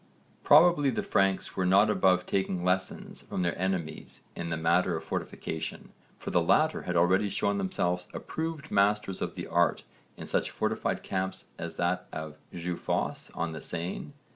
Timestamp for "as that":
11.59-12.07